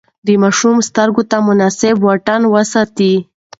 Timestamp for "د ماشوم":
0.25-0.77